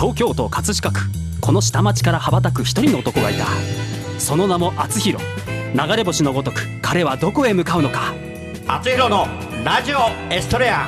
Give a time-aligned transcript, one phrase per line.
[0.00, 1.00] 東京都葛飾区。
[1.42, 3.44] この下町から羽ばたく一人の男がいた。
[4.18, 5.22] その名も厚弘。
[5.74, 8.14] 流れ星のごとく彼はどこへ向かうのか。
[8.66, 9.26] 厚弘の
[9.62, 9.98] ラジオ
[10.32, 10.86] エストレア。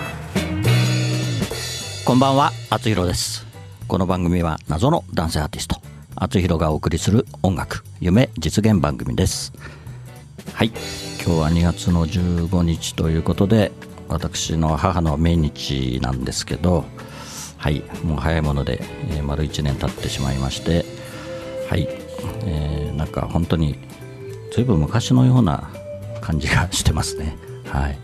[2.06, 3.46] こんばんは厚弘です。
[3.86, 5.82] この番組は謎の男性アーティスト
[6.16, 9.52] 厚弘がお送りする音楽夢実現番組です。
[10.54, 10.68] はい。
[11.22, 13.72] 今日は2月の15日ということで
[14.08, 16.86] 私の母の命日なんですけど
[17.62, 18.80] はいもう早いもので、
[19.12, 20.84] えー、丸1年経ってしまいまして
[21.70, 21.86] はい、
[22.44, 23.78] えー、なんか本当に
[24.52, 25.70] ずいぶん昔のような
[26.20, 27.36] 感じがしてますね。
[27.66, 27.98] はい。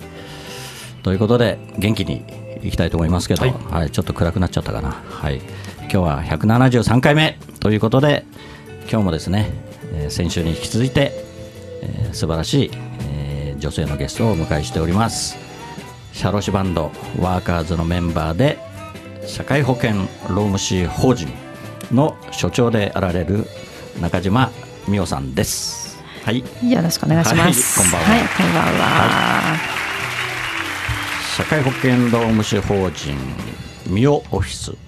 [1.02, 2.24] ということで元気に
[2.62, 4.90] いきたいと思いますけど、はい、はい、ちょっと暗くなっちゃったかな。
[4.90, 5.36] はい。
[5.82, 8.24] 今日は173回目ということで
[8.90, 9.50] 今日もですね、
[9.92, 11.12] えー、先週に引き続いて、
[11.82, 12.70] えー、素晴らしい、
[13.10, 15.36] えー、女性のゲストをお迎えしております。
[16.14, 16.90] シャロシバンド
[17.20, 18.58] ワーカーズのメンバーで
[19.28, 19.92] 社会保険
[20.30, 21.28] 労務士法人
[21.92, 23.44] の所長であられる
[24.00, 24.50] 中島
[24.88, 26.02] 美代さんです。
[26.24, 26.38] はい。
[26.68, 27.78] よろしくお願いします。
[27.78, 28.08] はい、こんばんは。
[28.08, 28.86] はい、こんばんは。
[29.42, 29.58] はい、
[31.36, 33.16] 社会保険労務士法人
[33.86, 34.78] 美代オフィス、ね。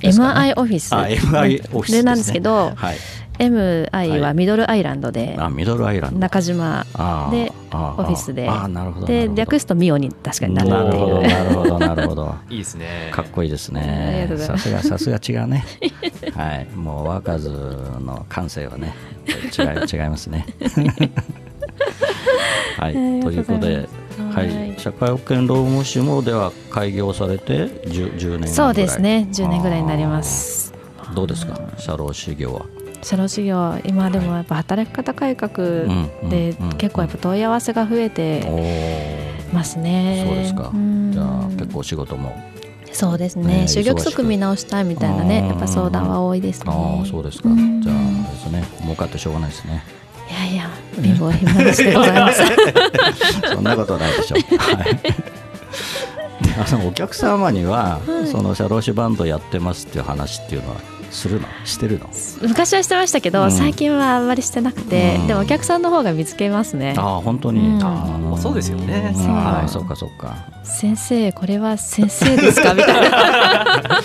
[0.00, 0.94] MI オフィス。
[0.94, 2.96] あ、MI オフィス、ね、なんですけど、はい、
[3.38, 6.18] MI はミドルアイランドで、あミドルアイランド。
[6.18, 6.84] 中島
[7.30, 8.48] でオフィスで。
[8.48, 11.22] あなるほどで略すとミオに確かになるっていう。
[11.22, 13.10] なるほどなるほど いいですね。
[13.12, 14.28] かっこいいですね。
[14.38, 15.64] さすがさすが違うね。
[16.34, 16.66] はい。
[16.74, 18.94] もうワーカーズの感性はね
[19.26, 19.66] 違い
[20.02, 20.46] 違いますね。
[22.78, 22.98] はい、と
[23.30, 23.88] いうことで、
[24.34, 29.26] はい、社会保険労務士もでは開業されて 10, 10年そうですね。
[29.32, 30.74] 10年ぐらいになります。
[31.14, 31.58] どうですか？
[31.78, 32.66] 社労士業は
[33.02, 35.86] 社労士業今でもやっぱ働き方改革
[36.28, 40.24] で結構やっぱ問い合わせが増えてますね。
[40.26, 40.72] そうですか。
[41.10, 42.34] じゃあ結構仕事も
[42.96, 43.66] そうですね。
[43.68, 46.72] 就業規則見直したいみたいなね、やっぱ相談は多いですね。
[46.72, 47.50] ああ、そうですか。
[47.50, 49.84] じゃあですね、儲かってしょうがないですね。
[50.30, 50.70] いやいや、
[51.02, 52.42] 貧乏暇でしてございます。
[53.52, 54.56] そんなことないでしょう。
[54.56, 55.00] はい。
[56.58, 58.00] あのお客様には、
[58.32, 60.76] その社労士バンドやってますっていう話っていうのは
[61.10, 61.48] するの？
[61.64, 62.08] してるの？
[62.42, 66.94] 昔はしてましたけど、うん、最近はあんまりしてなくて、うん、でもお客さんの方が見つけますね。
[66.96, 69.18] あ本当に、うん、あそうですよね、う。
[69.18, 70.34] ん、はい、そうかそうか。
[70.64, 72.74] 先生これは先生ですか？
[72.74, 74.00] みたいな。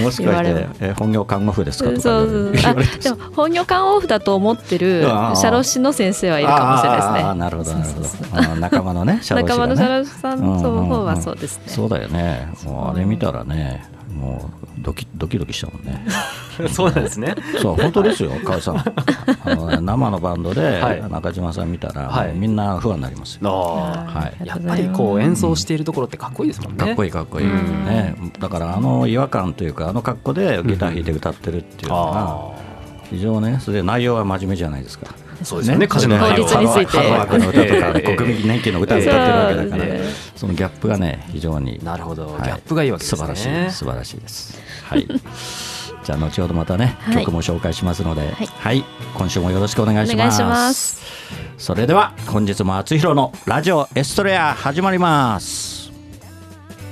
[0.00, 7.20] もしかしてえ本業看護婦ですかとかそうそうでも本業看護婦だと思ってる社労士の先生はいるかもしれないですね。
[7.30, 8.56] あなるほどなるほど。
[8.56, 10.40] 仲間のね社労士、ね、仲間の社労士さん。
[10.40, 12.48] の方はそうですね、そうだよね。
[12.64, 13.84] もうあれ見たらね
[14.16, 16.04] もうドキドキドキしたもんね。
[16.72, 17.34] そうなんですね。
[17.60, 18.76] そう本当ですよ川さん。
[19.44, 26.78] あの生のバンドで中島さん見たら、はい、みんな不安になりますよ、はい、やっぱりこう演奏しているところってかっこいいですもんね。
[26.78, 32.56] かっこいいかっこいい、ね、だからあの違和感というかあの格好でギター弾いて歌ってるっていうのが
[33.10, 35.06] 非常ねそれで内容は真面目じゃないですか
[35.42, 35.86] そうですね。
[35.86, 36.98] 歌詞の法律について。
[36.98, 39.84] ハローの歌とか国民年金の歌を歌ってるわけだから
[40.34, 43.18] そのギャップがね非常になるほど、ギャップがいいわけですね。
[43.18, 44.60] 素晴らしい素晴らしいです。
[44.84, 45.06] はい。
[46.04, 51.02] じゃあ後ほどまたね、曲も紹介しますので、はい、今週もよろしくお願いします。
[51.58, 55.90] それでは本日も厚弘のラジオエストレア始まります。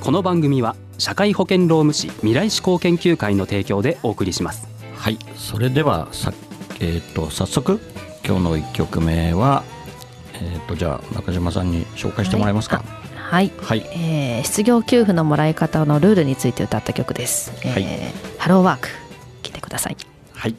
[0.00, 4.66] この番組は社会保険労務士未来志向研究会の提供でお送りします。
[4.96, 5.18] はい。
[5.36, 6.32] それではさ
[6.80, 7.80] えーと早速
[8.26, 9.62] 今日の1曲目は、
[10.34, 12.82] えーと、じゃあ中島さんに紹介してもらえますか？
[13.14, 17.52] はい、はい、えー、失業給付のもらい方のルールについて歌った曲です。
[17.68, 18.88] はい、えー、ハローワーク
[19.42, 19.96] 聞いてください。
[20.32, 20.54] はい。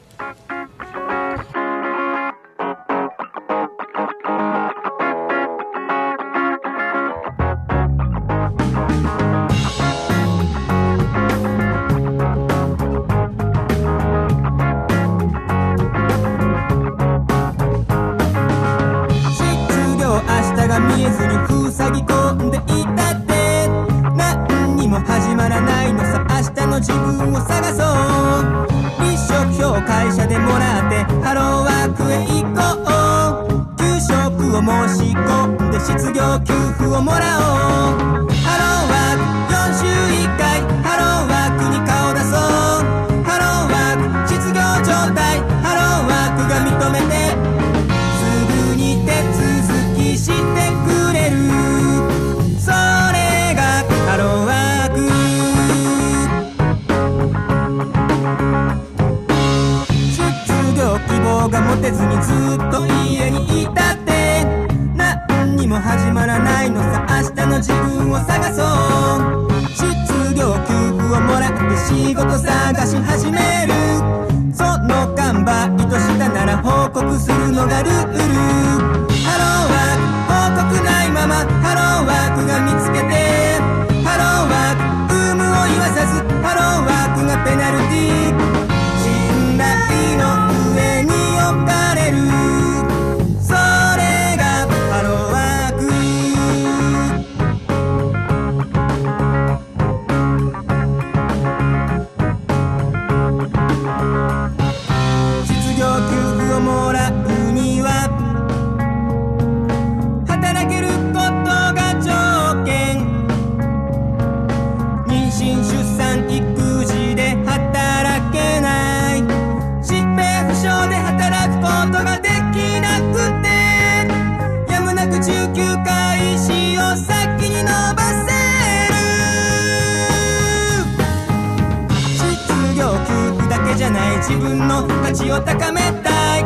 [134.28, 136.42] 自分の価値を高めたい。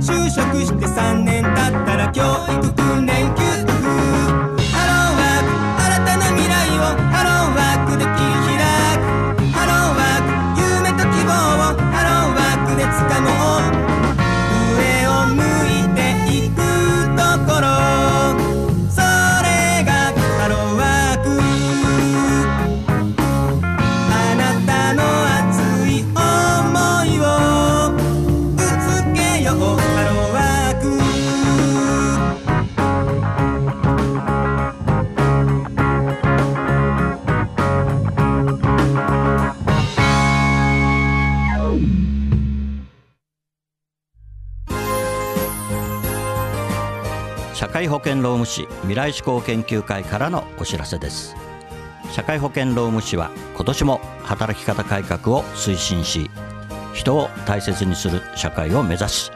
[0.00, 1.54] 就職して3年経っ
[1.84, 2.73] たら教育
[47.84, 51.36] 会保険労務士未来志向研究会からのお知らせです。
[52.12, 56.30] 社会保険労務士は今年も働き方改革を推進し
[56.94, 59.32] 人を大切にする社会を目指し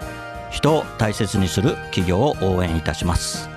[0.50, 3.50] 人を大切にする企業を応援いたします。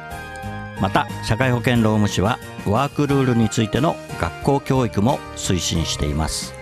[0.81, 6.53] また社会保険労務士はワークルールについての学校教育も推進しています。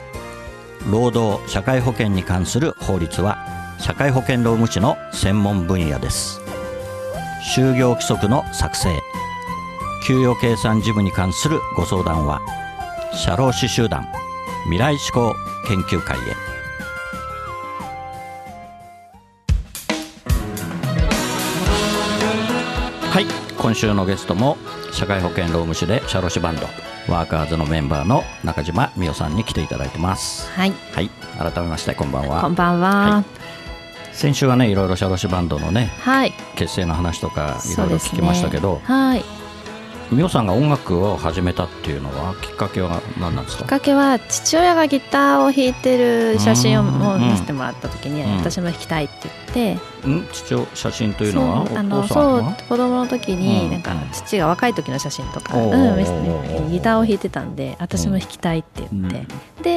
[0.92, 3.38] 労働社会保険に関する法律は
[3.80, 6.49] 社会保険労務士の専門分野です。
[7.42, 8.90] 就業規則の作成。
[10.06, 12.42] 給与計算事務に関するご相談は
[13.14, 14.08] 社労士集団
[14.64, 15.36] 未来志向
[15.68, 16.22] 研究会へ。
[23.12, 23.26] はい
[23.58, 24.58] 今週のゲストも
[24.92, 26.64] 社会保険労務士で社労士バンド
[27.08, 30.50] ワーカーズのメンバーの中島美代さんに来ていただいてます。
[30.52, 30.74] はい。
[30.94, 32.42] はい改めましてこんばんは。
[32.42, 32.90] こんばんは。
[32.90, 33.39] はい
[34.14, 39.24] 先週はねいろいろ社労士バンドのねはい、結成の話とかいろいろ聞きましたけど、はい。
[40.12, 43.64] 美桜さんが音楽を始めたっていうのはきっかけは何なんですか？
[43.64, 45.98] きっかけは父親がギターを弾いて
[46.34, 46.84] る写真を
[47.16, 48.38] うん見せてもらった時にうん。
[48.38, 49.74] 私も弾きたいって言って、
[50.08, 50.26] ん？
[50.32, 51.68] 父親写真というのは？
[51.76, 59.26] あおのそう子供の時うんになんか父が若い時の写真とか、おううんギターを弾いてたんで私も弾きたいって言って、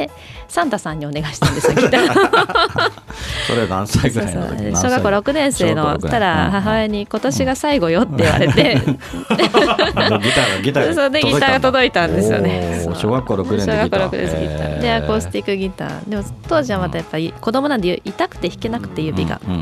[0.09, 0.11] で
[0.49, 2.93] サンタさんにお願いしたんですよギター。
[3.47, 10.19] それ何歳ぐらいの時小学校6年生のたらうん母親に今年が最後よって言われて、 ギターが
[10.63, 12.87] ギターでギターが届いたんですよね。
[12.95, 14.01] 小学校6年でギター。
[14.01, 14.81] 小学校6年生ギター。
[14.81, 16.09] でアコースティックギター。
[16.09, 19.62] でも当時はまたやっぱり子供なんで痛くて弾けなくて指が、うんうんう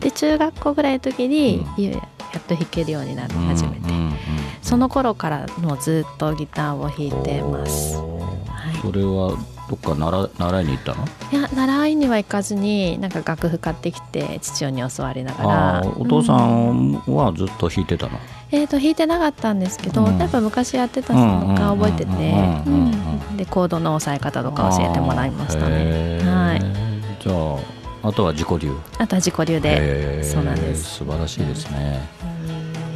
[0.00, 2.00] で中学校ぐらいの時にうや
[2.38, 4.12] っと弾けるようになり始めて、うんうんうん
[4.60, 7.96] その頃からもうずっとギターを弾いてます。
[7.96, 8.80] はい。
[8.82, 9.38] それは
[9.70, 11.06] どっか習習いに行ったの？
[11.32, 16.36] いや習いには行かずになんか楽譜買ってきて父親に教わりながあらーお父さう
[16.74, 18.18] んはずっと弾いてたの？
[18.50, 20.18] えー、と弾いてなかったんですけど、うん。
[20.18, 23.20] やっぱ昔やってたのが覚えててうんうんうんうん。
[23.30, 23.36] うん。
[23.38, 26.18] でコードの押さえ方とか教えてもらいましたね。
[26.24, 27.22] はい。
[27.22, 28.72] じゃああとは自己流。
[28.98, 30.22] あとは自己流で。
[30.24, 30.98] そうなんです。
[30.98, 32.08] 素晴らしいですね、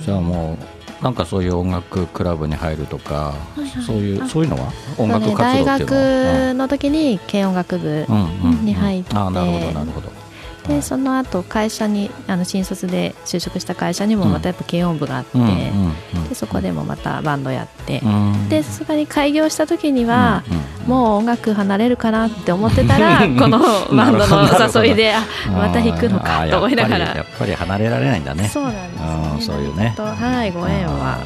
[0.05, 0.57] じゃあも
[1.01, 3.35] うなんかそういう音楽クラブに入るとか、
[3.85, 4.73] そういうそういうのは？
[4.99, 8.19] 音楽活動大っていうのは、学の時に軽音楽部うんう
[8.49, 8.65] んうん。
[8.65, 9.15] に入って。
[9.17, 10.22] あーなるほどなるほど
[10.69, 18.49] でその後会社にあの新卒で就職した会社にもまたやっぱ軽音部があって、うんでそこでもまたバンドやって、うん。
[18.49, 20.88] でさすがに開業した時には、うんうん。
[20.88, 23.59] もう音楽離れるかなって思ってたら この
[23.95, 27.04] バンドのお誘いであまた弾くのかと思いながら。
[27.16, 28.49] やっぱり離れられないんだね。
[28.49, 29.95] そうなんですうんねそういうね。
[29.97, 31.19] はいご縁は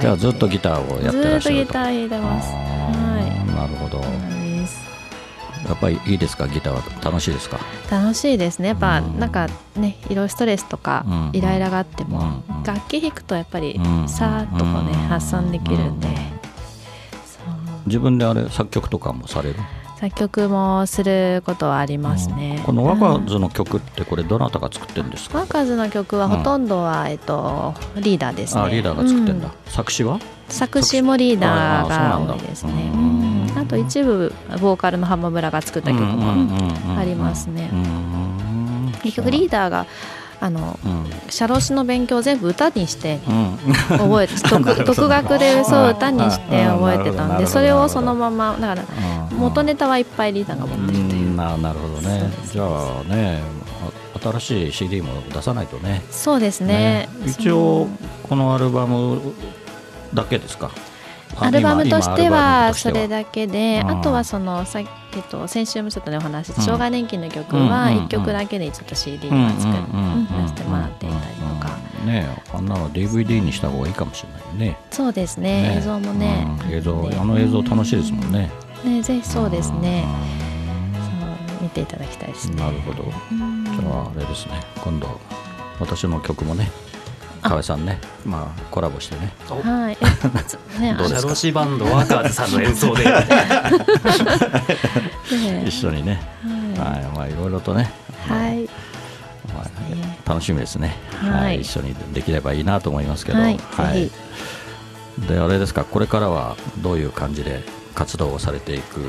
[0.00, 2.52] じゃあずっとギターをやってらっしゃるずっとギター弾いてます。
[2.52, 4.35] あはーなるほど
[5.66, 6.48] やっぱりいいですか？
[6.48, 6.82] ギターは。
[7.02, 7.58] 楽しいですか？
[7.90, 8.68] 楽しいですね。
[8.68, 9.18] やっぱうん。
[9.18, 16.08] なんかねいろいろストレスとかうんイライラがあってもうん楽器弾くとやっぱりうんさーっとこうねうん発散できるんで。
[17.86, 19.56] 自分であれ作曲とかもされる？
[20.00, 28.60] 作曲もすることはありますね、うん、このワカーズの曲ってこれどなたが作ってるんですか、ワカーズの曲はほとんどは、えっと、リーダーですね。
[28.60, 30.20] あリーダーが作ってんだ、作詞は？
[30.50, 32.72] 作詞もリーダーが多いですね
[33.56, 37.70] あと一部ボーカルの浜村が作った曲もありますね。
[39.02, 39.86] 結局リーダーが
[40.40, 43.20] あの、うん、社労士の勉強を全部歌にして
[43.88, 48.82] 覚えて、 うん、独学でそう歌にして覚えてたんでそれをそのままだから
[49.30, 52.30] 元ネタはいっぱいリーダーが持ってるという、ななるほどね。
[52.52, 53.42] じゃあね
[54.22, 56.02] 新しい CD も出さないとね。
[56.10, 57.86] そうですね、ね、一応
[58.28, 59.20] このアルバム
[60.14, 60.70] だけですか？
[61.38, 64.80] アルバムとしてはそれだけであとはそのさ
[65.16, 71.86] えっと、先週もちょっとねお話し障害年金の曲は1曲だけでちょっと CD を作ってもらっていたりとか。
[72.06, 74.78] ねあんなの DVD にした方がいいかもしれないね。
[74.90, 76.46] そうですね映像もね。
[76.70, 78.50] 映像あの映像楽しいですもんね。
[78.84, 80.04] ねぜひそうですね。
[81.50, 82.56] そう見ていただきたいですね。
[82.56, 83.04] なるほど。
[83.04, 84.62] じゃああれですね。
[84.82, 85.18] 今度
[85.80, 86.70] 私の曲もね
[87.48, 89.32] 河合さんね、まあコラボしてね。
[89.48, 89.96] はい。
[90.80, 91.34] ね、どうですか？
[91.34, 93.04] シバンドワーカーズさんの演奏で
[95.66, 96.20] 一緒にね。
[96.78, 97.90] はい、まあいろいろとね。
[98.28, 98.64] はい。
[99.54, 100.96] まあ楽しみですね。
[101.12, 103.38] はい、一緒にできればいいなと思いますけど。
[103.38, 103.58] はい。
[105.28, 107.62] であれですか、これからはどういう感じで
[107.94, 109.00] 活動をされていく？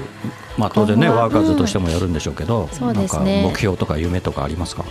[0.57, 4.85] まあ当然ね、ワーカーズとしてもやるんでしょうけど、なんか目標とか夢とかありますか？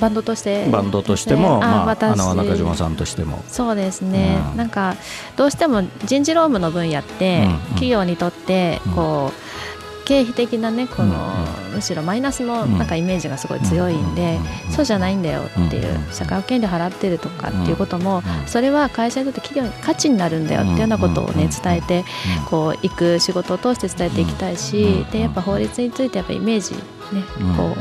[0.00, 0.66] バンドとして。
[0.70, 3.44] バンドとしても、まあ、あの中島さんとしても。
[3.48, 4.96] そうですね、うん、なんか
[5.36, 22.04] どうしても人事労務の分野って、うん企業にとってこう、経費的なねこの、うんむしろマイナスのなんかイメージがすごい強いんで、うんそうじゃないんだよっていう、社会保険料払ってるとかっていうことも、それは会社にとって企業に価値になるんだよっていうようなことをね伝えて
[22.48, 26.74] こう行く仕事を通して伝えていきたいし、でやっぱ法律についてやっぱイメージ
[27.12, 27.22] ね、
[27.56, 27.76] こ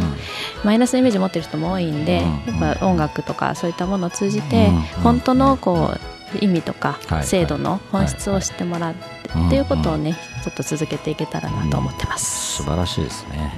[0.64, 4.70] うマイナスのイメージを持ってる人も多いんで、やっぱ音楽とかそういったものを通じて、
[5.04, 5.94] 本当のこ
[6.34, 12.58] う意味とか制度の本質を知ってもらってっていうことをねちょっと続けていけたらなと思ってます。
[12.58, 13.54] 素晴らしいですね。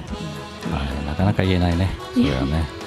[1.06, 1.90] なかなか言えないね。
[2.12, 2.82] それはね。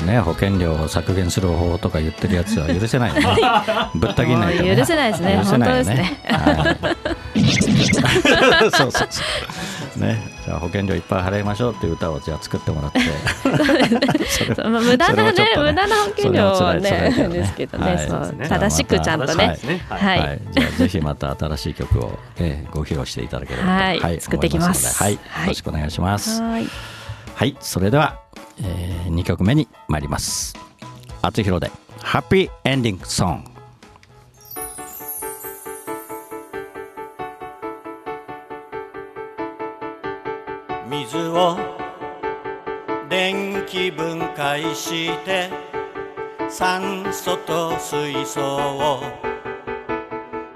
[0.00, 3.36] うんね、保険料を削減する方法とか言ってるやつは許せないよね。
[3.94, 5.38] ぶった切んないと、ね、許せないですね。
[5.38, 6.18] 許せないよね。
[8.62, 9.08] そうそうそう。
[9.96, 13.00] ね、じゃあ保険料いっぱい払いましょうっていう歌をじゃあ作ってもらって。
[14.68, 19.58] 無駄なね、無駄な保険料はね、ですけどね、そう正しくちゃんとね。
[19.88, 20.40] はい。
[20.52, 25.02] じゃあぜひまた新しい曲をえご披露していただければと、はい、作っていきます。
[25.02, 26.40] はい、よろしくお願いします。
[26.42, 26.66] はい。
[27.34, 28.20] はい、それでは、
[28.62, 30.54] えー、2曲目に参ります。
[31.22, 31.70] あつひろで、
[32.02, 33.51] ハッピーエンディングソング。
[41.12, 41.58] 水を
[43.10, 45.50] 電気分解して
[46.48, 49.02] 酸素と水素を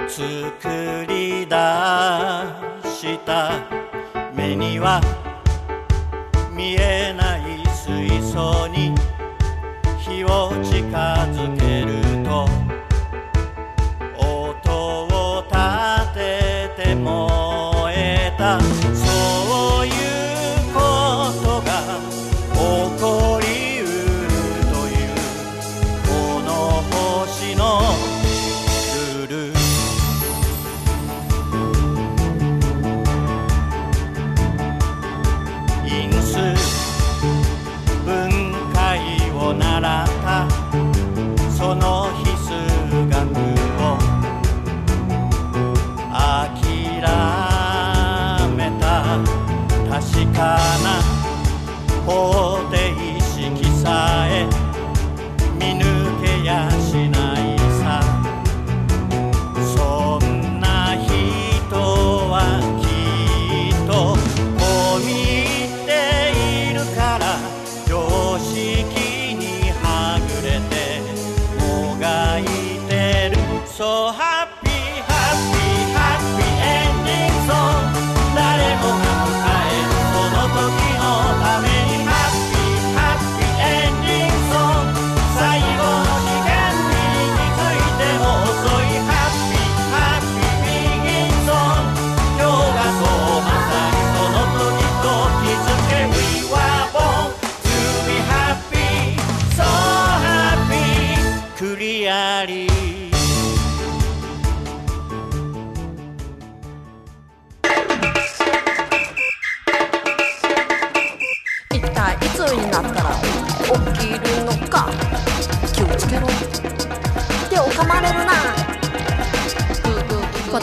[0.08, 1.54] 作り出
[2.88, 3.52] した。
[4.34, 5.02] 目には
[6.50, 8.94] 見えない水素に
[9.98, 10.86] 火を近
[11.34, 11.65] づけ。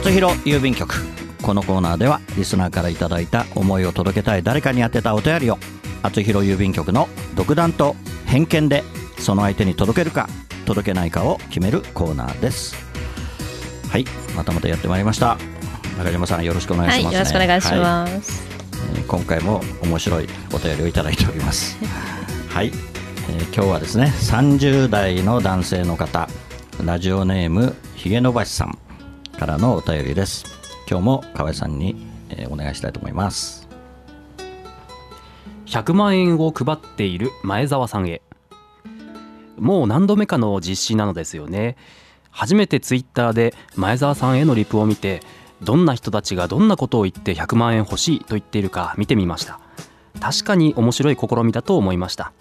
[0.00, 0.94] 厚弘郵便局。
[1.42, 5.58] このコーナーではリスナーからいただいた思いを届けたい誰かに宛てたお便りを
[6.02, 8.82] 厚弘郵便局の独断と偏見で
[9.18, 10.26] その相手に届けるか
[10.64, 12.74] 届けないかを決めるコーナーです。
[13.90, 15.36] はいまたまたやってまいりました。
[15.98, 17.18] 中島さんよろしくお願いはい、します、ね。
[17.18, 18.42] よろしくお願いしはます。
[18.96, 21.76] えー今回も面白いお便りをいただいております。
[22.48, 22.72] はい、
[23.28, 26.26] えー今日はですね30代の男性の方。
[26.82, 28.78] ラジオネームひげのばしさん
[29.40, 30.44] からのお便りです。
[30.86, 31.96] 今日も河合さんに、
[32.28, 33.66] えーお願いしたいと思います。
[35.64, 38.20] 100万円を配っている前澤さんへ。
[39.56, 41.78] もう何度目かの実施なのですよね。
[42.30, 45.22] 初めてツイッターで前澤さんへのリプを見て
[45.62, 49.58] どんな人たちがどんなことを言って100万円欲しいと言っているか見てみました。
[50.20, 52.34] 確かに面白い試みだと思いました。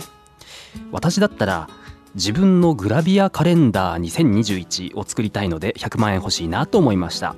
[0.91, 1.69] 私だったら
[2.15, 7.35] 自分のグラビアカレンダー2021を作りたいので100万円欲しいなと思いました。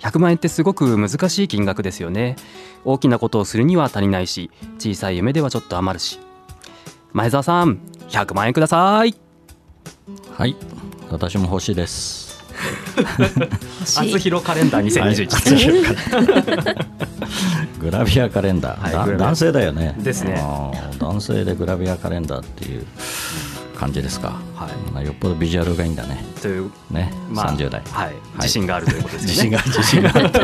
[0.00, 2.36] 100万円ってすごく難しい金額ですよね。
[2.84, 6.20] 大きなことをするには足りないし小さい夢ではちょっと余るし。
[7.12, 9.14] 前澤さん100万円ください。
[10.32, 10.56] はい
[11.10, 12.26] 私も欲しいです。
[12.98, 14.86] 欲しい厚弘カレンダー。
[14.86, 19.94] 2021、グラビアカレンダー、だはい男性だよね。
[19.98, 20.42] ですね。
[20.98, 22.86] 男性でグラビアカレンダーっていう
[23.78, 24.92] 感じですか、はい。
[24.92, 26.24] まあよっぽどビジュアルがいいんだね。
[26.40, 27.82] という、ね、まあ30代。
[27.90, 29.32] はい、自信があるということですね。
[29.34, 30.38] 信が 自信があるこ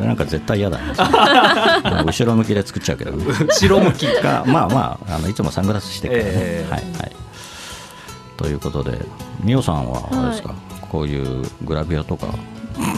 [0.00, 0.84] れなんか絶対嫌だね。
[2.04, 4.44] 後ろ向きで作っちゃうけど後ろ向きか。
[4.46, 6.70] まあまああのいつもサングラスしてるからね、ええ。
[6.72, 7.12] はいはい。
[8.36, 8.98] ということで
[9.42, 10.54] 美桜さんはあれですか、
[10.90, 12.26] こういうグラビアとか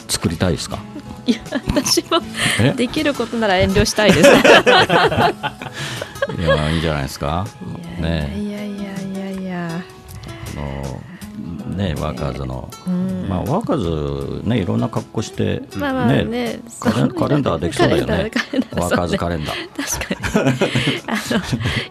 [0.09, 0.79] 作りたいですか？
[1.27, 1.39] いや、
[1.75, 2.21] 私も
[2.61, 2.73] え？
[2.73, 4.31] できることなら遠慮したいです。
[6.39, 7.47] いやいいんじゃないですか？
[8.01, 8.33] ね
[11.77, 13.27] ねワーカーズの、うん。
[13.29, 18.31] まあワーカーズねいろんな格好して、まあまあねカレンカレンダーできそうだよね。
[18.73, 19.57] ワーカーズカレンダー。
[19.77, 21.37] 確か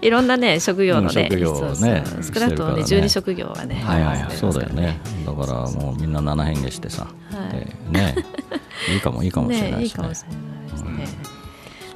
[0.01, 0.07] に。
[0.07, 3.05] いろんなね、職業のね、うん職業をね少なくともね、してるからね。
[3.05, 3.75] 12職業はね。
[3.75, 4.35] はいはいはい。
[4.35, 4.99] そうだよね。
[5.25, 7.07] だからもうみんな七変化してさ、
[7.89, 8.15] ね。
[8.93, 10.13] いいかもいいかもしれなね、いしね。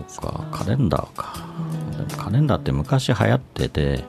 [0.07, 1.45] そっかカレンダーか、
[2.17, 4.03] カレンダーって昔流行ってて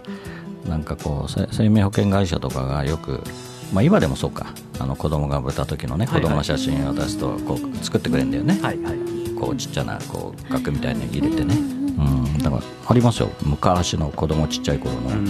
[0.69, 3.23] なんかこうせ生命保険会社とかがよく
[3.73, 4.47] まあ今でもそうか。
[4.79, 8.97] あの子供が産んだ時のね子供の写真を出すとこう作ってくれるんだよね、はいはい。
[9.39, 13.31] こうちっちゃなこう額みたいに入れてね、うん、だからありますよ。
[13.43, 15.29] 昔の子供ちっちゃい頃の、うん。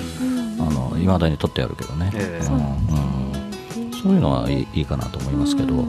[0.61, 2.47] あの未だに撮ってあるけどね、ええ。
[2.47, 2.55] うん。
[3.85, 5.83] うん、そういうのはいいいいかなと思いますけど、は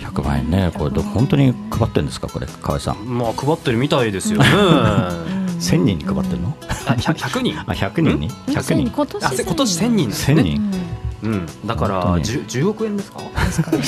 [0.00, 0.70] い、100万円ね。
[0.72, 2.28] これど本当に配ってるんですか？
[2.28, 3.18] これ河合さん。
[3.18, 4.46] まあ配ってるみたいですよね。
[5.58, 6.56] 1000人に配ってるの？
[6.88, 10.72] あ100 100人あ100人に100人今年あせ今年1000人です1000ね人。
[11.20, 12.24] うん、だから本当に。
[12.24, 13.20] 10, 10億円ですか？
[13.50, 13.80] すごい。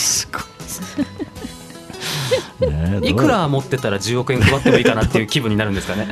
[3.09, 6.09] いくら持ってたら10億円配ってもいいかなっていう気分になるんですかね？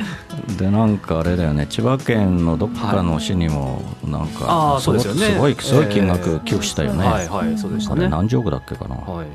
[0.57, 1.67] でなんかあれだよね。
[1.69, 5.25] 千葉県のどっかの市にもなんか、あーそうですよね。
[5.27, 9.27] すごいすごい金額寄付したよね、はいはいそうでしたね何十億だっけかな、はい。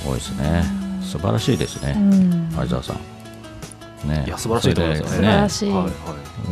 [0.00, 0.64] すごいですね。
[1.02, 1.94] 素晴らしいですね。
[1.96, 2.52] うん。
[2.54, 2.96] 相沢さん
[4.04, 4.24] ね。
[4.26, 5.08] いや素晴らしいと思いますよ。
[5.08, 5.70] それで素晴らしい。
[5.70, 5.90] はいは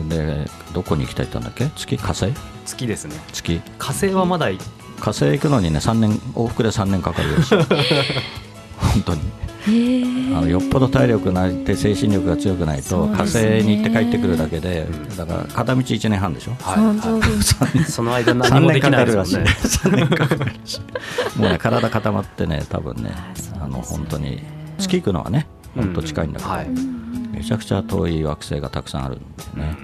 [0.06, 0.08] い。
[0.08, 1.26] でどこに行きたい？
[1.26, 1.96] って言ったんだっけ月？
[1.96, 2.32] 火星？
[2.64, 3.14] 月ですね。
[3.32, 3.60] 月？
[3.78, 7.36] 火星はまだ火星行くのにね3年往復で3年かかるよ
[8.76, 9.20] 本当に。
[10.34, 14.86] あのよっぽど体力ないて精神力が強くないと火星に行って帰ってくるだけで
[15.18, 16.52] だから片道1年半でしょ。
[16.62, 16.84] はい。
[16.84, 17.84] はい。
[17.84, 19.36] その間何3もでき年かないですもんかるらしい。
[19.38, 21.38] ね3年かかるらしい。
[21.38, 23.12] もうね 体固まってね多分ね
[23.62, 24.42] あの本当に
[24.78, 26.99] 月行くのはね本当近いんだけど、はい
[27.40, 29.24] めちゃくちゃ遠い惑星がたくさんあるんで
[29.62, 29.74] ね、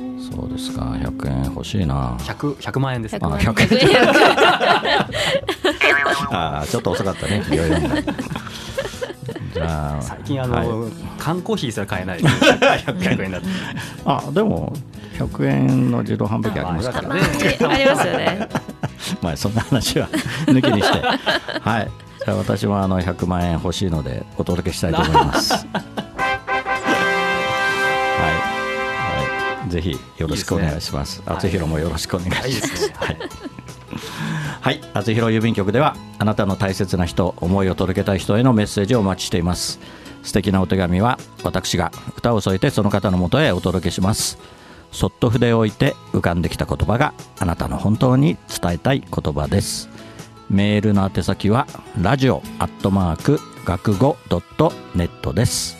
[0.00, 0.80] うん、そうですか。
[0.82, 2.16] 100円欲しいな。
[2.18, 4.08] 100, 100万円ですあ100万100円。
[6.36, 7.76] あーちょっと遅かったねいろいろ
[9.54, 10.92] じゃあ最近あの、はい。
[11.20, 12.18] 缶コーヒーすら買えない。
[12.18, 13.46] 100円だって
[14.04, 14.72] あでも
[15.18, 17.08] 100円の自動販売機ありますから。
[17.10, 18.48] まねあ ありますよね。
[19.22, 20.08] まあそんな話は
[20.46, 21.00] 抜きにして。
[21.60, 25.54] はいじゃあ私もあの100万円欲しいのでお届けしたいと思います。
[25.54, 25.64] はい、
[29.60, 31.22] はい、ぜひよろしくお願いします。
[31.24, 32.92] 厚弘もよろしくお願いします。
[32.94, 33.18] はい。
[34.60, 39.80] はい、厚弘郵便局ではあなたの大切な人思いを届けたい人へのメッセージをお待ちしています。
[40.22, 44.38] 素敵なお手紙は私が歌を添えてその方のもとへお届けします。
[44.92, 49.89] そっと筆を置いて浮かんできた言葉があなたの本当に伝えたい言葉です
[50.50, 51.68] メールの宛先は
[52.02, 55.76] ラジオアットマーク学語ドットネットです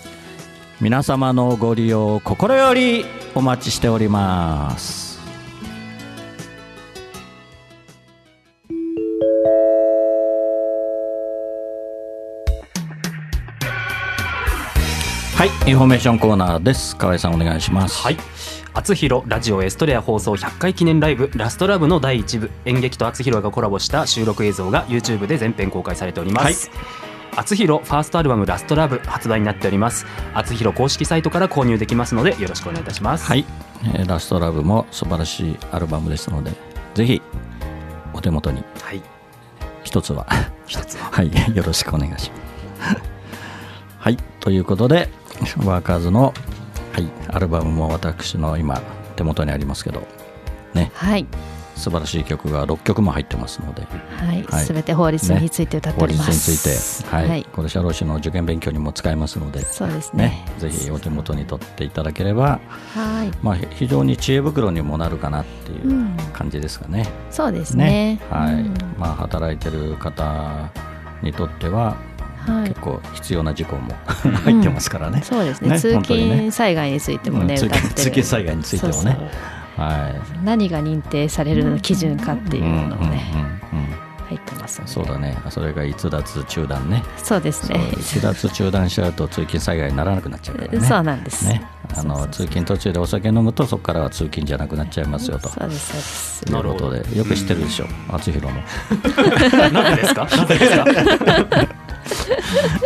[0.80, 3.04] 皆様のご利用心より
[3.34, 5.10] お待ちしております
[15.40, 16.94] はい、インフォメーションコーナーです。
[16.98, 18.02] 河合さんお願いします。
[18.02, 18.18] はい。
[18.72, 26.70] 厚弘ラジオエストレア放送100回記念ライブラストラブの第1部演劇と厚弘がコラボした収録映像が YouTube で全編公開されております。
[27.36, 30.06] 厚弘ファーストアルバムラストラブ発売になっております。
[30.34, 33.26] 厚弘公式サイトから購入できますのでよろしくお願いいたします。
[33.26, 33.44] はい、
[33.84, 36.52] えーラストラブも素晴らしいアルバムですので、
[36.94, 37.20] ぜひ
[38.12, 39.02] お手元にはい。
[39.82, 40.26] 一つは、
[40.66, 41.10] 一つは。
[41.12, 42.30] はい、よろしくお願いし
[42.78, 43.02] ます。
[43.98, 45.08] はい、ということで、
[45.64, 46.32] ワーカーズの、
[46.92, 48.80] はい、アルバムも私の今、
[49.16, 50.06] 手元にありますけど、
[50.74, 51.26] ね、はい。
[51.76, 54.64] 素晴らしい曲が6曲も入ってますので、はいはい。
[54.64, 57.28] すべて法律について歌って法おり律にますついて、はい。
[57.28, 57.44] はい。
[57.44, 60.44] これ社労士の受験勉強にも使えますので、そうですね。
[60.46, 62.60] ね、ぜひお手元に取っていただければ、
[62.94, 63.30] はい。
[63.42, 66.16] まあ、非常に知恵袋にもなるかなっていううん。
[66.34, 67.08] 感じですかね。
[67.30, 68.20] そうですね。
[68.28, 68.54] はい。
[68.54, 68.74] うん。
[68.98, 70.70] まあ、働いてる方
[71.22, 71.96] にとっては
[72.46, 72.68] はい。
[72.68, 73.92] 結構必要な事項も
[74.44, 75.22] 入ってますからね。
[75.22, 75.70] そうですね。
[75.70, 75.78] ね。
[75.78, 78.96] 通勤災害についてもね、うん通勤災害についてもね。
[78.96, 79.24] そうそう。
[79.82, 80.12] は
[80.44, 82.60] 何が認定される基準かってい。
[82.60, 83.60] いうのもね、うんうんうんうん。
[84.30, 85.36] 入ってますそうだね。
[85.48, 87.02] それが逸脱中断ね。
[87.16, 90.80] そうですそうね逸脱中断しちゃうと通勤災害にならなくなっちゃうからね。
[90.86, 91.46] そうなんです。
[91.48, 92.26] ね、あそうそうそう。
[92.26, 95.48] の通勤途中でお酒飲むとそこからは通勤じゃなくなっちゃいますよと。
[95.48, 96.44] そうですそうです。
[96.44, 97.18] ということで。
[97.18, 98.60] よく知ってるでしょ、厚弘も、
[99.72, 100.28] なぜですか？
[100.30, 101.69] なぜですか？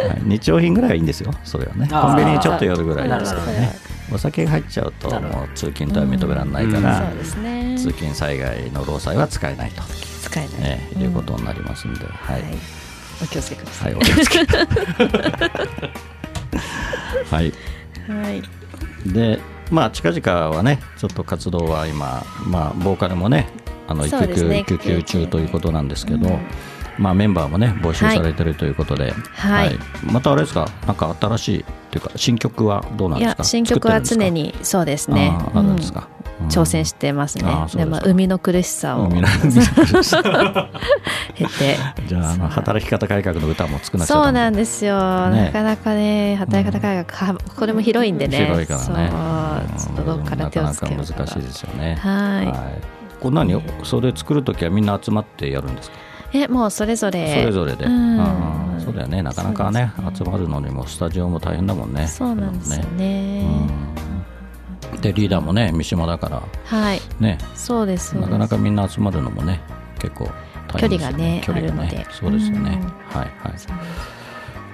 [0.09, 0.23] はい。
[0.25, 1.33] 日用品ぐらいはいいんですよ。
[1.45, 1.89] それはね。
[1.89, 3.75] コンビニにちょっと寄るぐらいですけどね。
[4.13, 7.13] お酒が入っちゃうともう通勤とは認められないから、
[7.77, 9.83] 通勤災害の労災は使えないと、
[10.23, 12.43] 使えない、ねいうことになりますんで、はい。
[12.43, 12.55] はい。
[13.23, 14.47] お気をつけくださはいい、お気をつけ。
[14.47, 14.57] て
[17.31, 17.53] はい。
[18.09, 18.43] はい。
[19.13, 23.49] でまあ近々はねちょっと活動は今まあボーカルもね
[23.87, 26.39] あの育休,、ね中ということなんですけど、うん
[26.99, 29.79] まあメンバーもね募集されてるということで、はい。
[30.05, 30.69] またあれですか？
[30.87, 33.45] なんか新しいっていうか新曲はどうなんですか？
[33.45, 35.37] 新曲は常ににそうですね。
[35.55, 36.09] あるんですか、
[36.41, 36.49] うん。
[36.49, 37.45] 挑戦してますね。
[37.47, 39.09] あでも生みの苦しさを。
[39.09, 39.21] 経
[41.47, 41.77] て。
[42.09, 45.45] じゃああの働き方改革の歌も作らなそうなんでですよ、ね。
[45.47, 48.47] なかなかね働き方改革、かこれも広いんでね。
[48.47, 49.11] 広いからね。
[49.77, 49.95] そう。
[49.95, 51.97] ちょっとどっから手をつけようなかなか難しいですよね。
[52.01, 53.21] はい。
[53.21, 55.97] これ何それ作るときはみんな集まってやるんですか？
[56.35, 57.41] えもうそれぞれ。
[57.43, 58.83] それぞれで、うん。
[58.85, 59.23] そうだよね。
[59.23, 62.09] なかなかねそうです集まるのにもスタジオも大変だもんね。
[62.09, 63.47] そうなんですよね。
[64.93, 65.01] うん。
[65.01, 66.43] でリーダーもね三島だから。
[66.65, 67.01] はい。
[67.21, 67.39] ね。
[67.55, 68.17] そうです。
[68.19, 69.61] なかなかみんな集まるのもね
[70.01, 70.29] 結構
[70.69, 72.07] 大変ですよ距離がね距離があるので。
[72.11, 72.81] そうですよね。
[72.83, 73.21] うん。
[73.21, 73.51] はいは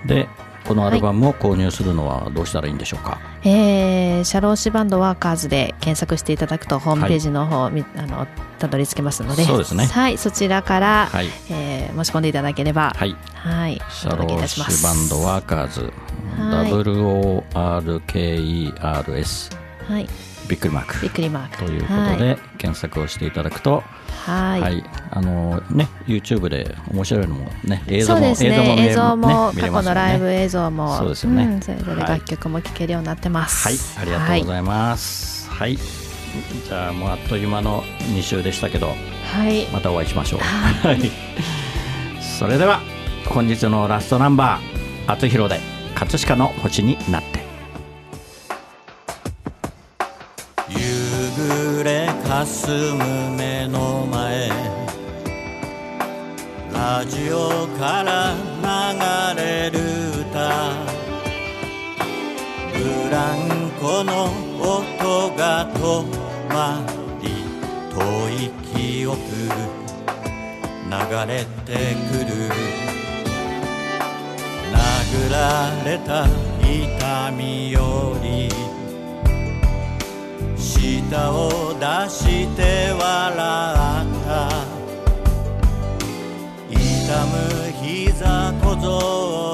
[0.04, 0.08] い。
[0.08, 0.28] で
[0.66, 8.26] このアルバムを購入するのはどうしたらいいんでしょうか、えー、社労士バンドワーカーズで検索していただくとホームページの方、みあの
[8.58, 9.44] たどり着けますので。
[9.44, 9.86] そうですね。
[9.86, 11.26] はいそちらから、はい。
[11.50, 13.16] えー申し込んでいただければはい。
[13.34, 14.78] はい社お届けい労たします。
[14.78, 15.92] 士バンドワーカーズ、
[16.38, 16.70] はい。
[16.70, 18.00] WORKERS
[19.88, 20.08] はい
[20.50, 21.02] びっくりマーク。
[21.02, 21.58] びっくりマーク。
[21.58, 23.84] ということで、検索をしていただくと、
[24.26, 28.34] はい、はい、あのね、YouTube で面白いのもね、映像もね。
[28.40, 29.56] 映像も過ね。
[29.56, 29.92] 見れますよね。
[29.92, 31.44] 去のライブ映像もそうですよね。
[31.44, 33.68] んそれぞれ楽曲も聴けるようになってます。
[33.68, 35.48] はい、ありがとうございます。
[35.48, 37.84] はい、じゃあもうあっという間の
[38.14, 39.66] 2週でしたけど、はい。
[39.66, 40.40] またお会いしましょう。
[40.40, 41.12] はい、
[42.20, 42.80] それでは
[43.26, 45.60] 本日のラストナンバー、厚弘で
[45.94, 47.39] 葛飾の星になって。
[52.30, 54.48] 暮れかすむ目の前。
[56.72, 58.34] ラジオから
[59.34, 59.80] 流れる
[60.20, 60.28] 歌。
[62.72, 63.36] ブラン
[63.80, 66.06] コの音が止
[66.54, 66.86] ま
[67.20, 67.26] り
[67.92, 67.98] 遠
[68.46, 69.18] い記憶
[70.86, 70.92] 流
[71.26, 71.72] れて
[72.10, 72.30] くる。
[74.70, 75.36] 殴ら
[75.84, 76.28] れた
[76.62, 78.69] 痛みより
[81.10, 83.02] 舌を出して笑っ
[84.24, 84.30] た。
[86.70, 86.78] 痛
[87.26, 87.34] む
[87.82, 88.86] 膝小僧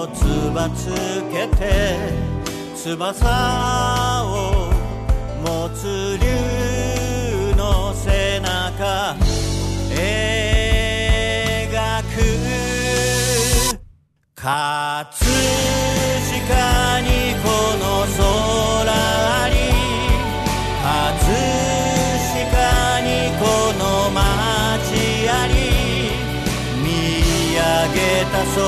[0.02, 0.20] をつ
[0.54, 0.92] ばつ
[1.32, 1.62] けて
[2.76, 4.28] 翼を
[5.42, 6.26] 持つ竜
[7.56, 9.16] の背中
[9.88, 10.04] 描
[12.02, 12.14] く。
[14.34, 14.44] 葛
[16.28, 17.08] 飾に
[17.42, 17.84] この
[18.84, 19.15] 空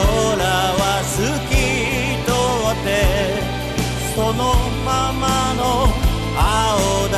[0.01, 1.17] は透
[1.49, 1.53] き
[2.27, 2.31] 通
[2.73, 2.87] って
[4.15, 4.41] その
[4.85, 5.63] ままの
[6.37, 7.17] 青だ。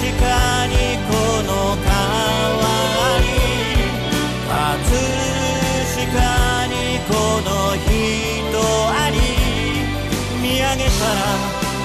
[0.00, 0.26] 飾
[0.66, 0.72] に
[1.08, 1.10] こ
[1.42, 1.90] の川
[2.92, 3.24] あり
[4.48, 4.52] 葛
[5.96, 6.06] 飾
[6.66, 6.74] に
[7.08, 7.10] こ
[7.42, 7.90] の人
[8.90, 9.14] あり
[10.40, 11.20] 見上げたら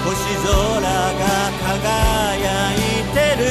[0.05, 0.07] 星
[0.43, 1.23] 空が
[1.65, 2.75] 輝い
[3.13, 3.45] てる。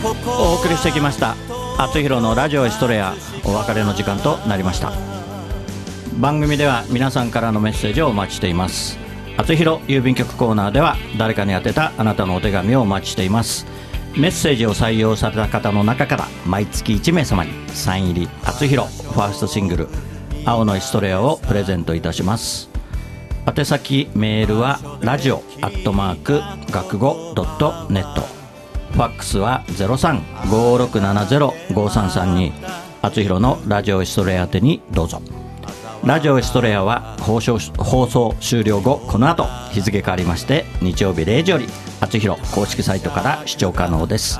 [0.00, 1.34] お送りしてきました。
[1.80, 3.14] 厚弘のラジオエストレア
[3.44, 4.90] お別れの時間となりました。
[6.18, 8.98] 番組では皆さんからのメッセージをお待ちしています。
[9.36, 13.64] 厚弘郵便局コーナーでは誰かに宛てたあなたのお手紙をお待ちしています。
[14.16, 19.88] メッセージを採用された方の中から毎月1名様にサイン入り厚弘ファーストシングル
[20.44, 22.70] 「青のエストレア」をプレゼントいたします。
[23.46, 28.37] 宛先メールはラジオアットマーク学語ドットネット。
[28.92, 32.52] ファックスは0356705332
[33.00, 35.22] 厚弘のラジオエストレア宛てにどうぞ。
[36.04, 41.66] ラジオエストレアは放送放送終了後この後日付変わりまして日曜日0時より
[42.00, 44.38] 厚弘公式サイトから視聴可能です。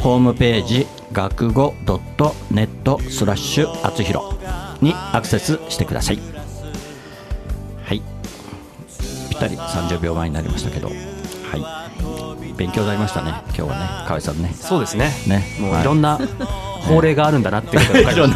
[0.00, 4.36] ホームページ学語 .net スラッシュ厚弘
[4.80, 6.18] にアクセスしてください。
[7.84, 8.02] はい。
[9.30, 10.88] ぴったり30秒前になりましたけど。
[10.88, 11.83] はい。
[12.64, 14.50] 勉強になりましたね今日はね河合さんね。
[14.54, 15.10] そうですね。
[15.28, 15.44] ね。
[15.60, 16.18] もうはいいろんな
[16.80, 18.32] 法令があるんだなっていうことが分かりまし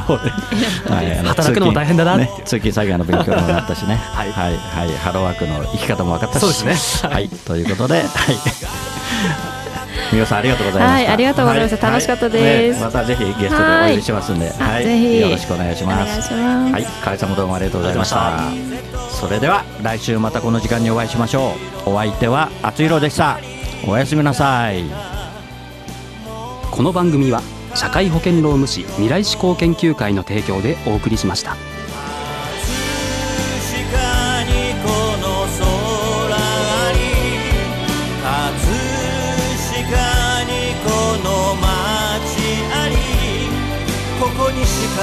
[0.86, 1.14] たはい。
[1.16, 3.96] 働くのも大変だなって通勤ね通勤作業の勉強にもなったしね。
[4.12, 4.32] はい。
[4.32, 4.56] はい。
[4.56, 4.92] はい。
[4.98, 6.40] ハローワークの生き方も分かったし。
[6.40, 7.08] そうですね。
[7.10, 7.28] はい。
[7.28, 8.06] ということではい。
[10.12, 10.94] みおさんありがとうございました。
[10.94, 11.06] はい。
[11.08, 11.86] ありがとうございました。
[11.86, 12.78] は楽しかったです。
[12.78, 12.84] ね。
[12.84, 14.52] またぜひゲストでお呼びしますんで。
[14.58, 14.84] あはい。
[14.84, 15.20] ぜひ。
[15.20, 16.02] よろしくお願いします。
[16.02, 16.72] お願いします。
[16.72, 16.84] はい。
[17.02, 18.40] 河合さんもどうもありがとうございました。
[19.10, 21.54] それでは来週またこの時間にお会いしましょ
[21.86, 21.90] う。
[21.90, 23.38] お相手はあつひろでした
[23.86, 24.84] おやすみなさい。
[26.70, 27.42] この番組は
[27.74, 31.52] 社会保険労務士未来志向研究会の提供でお送りしました。
[31.52, 31.60] 確
[33.92, 34.88] かにこ
[35.18, 35.66] の空
[36.36, 36.38] あ
[36.92, 36.98] り
[38.22, 38.36] 葛
[39.86, 40.50] 飾に
[40.84, 40.88] こ
[41.24, 41.66] の街
[42.74, 42.94] あり
[44.20, 44.98] ここにしか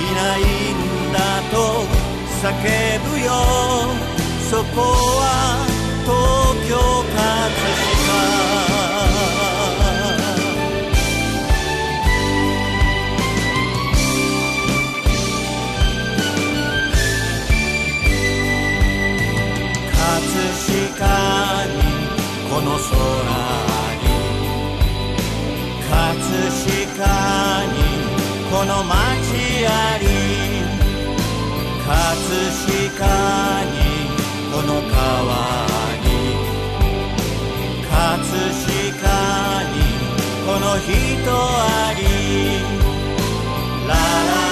[0.00, 1.18] いないんだ
[1.50, 1.56] と
[2.42, 2.46] 叫
[3.10, 3.30] ぶよ。
[4.50, 5.22] そこは
[6.04, 6.08] 東
[6.68, 7.97] 京葛飾
[22.68, 22.84] の空
[24.02, 24.06] に
[25.88, 27.08] 葛飾
[27.72, 27.80] に
[28.50, 28.94] この街
[29.66, 30.04] あり。
[31.88, 31.90] 葛
[32.98, 33.06] 飾
[33.64, 33.76] に
[34.52, 35.00] この川
[36.04, 36.06] に
[37.88, 37.96] 葛
[38.60, 39.08] 飾
[39.72, 39.76] に
[40.44, 40.92] この人
[41.32, 42.00] あり。
[43.88, 44.47] ララララ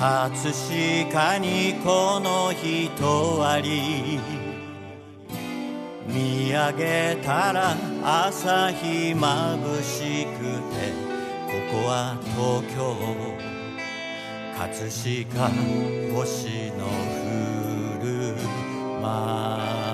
[0.00, 4.18] 葛飾にこの人あり
[6.06, 10.94] 見上げたら朝日まぶしくて
[11.44, 12.96] ここは東京
[14.56, 15.50] 葛飾
[16.14, 16.86] 星の
[17.26, 18.36] 降る
[19.02, 19.89] 街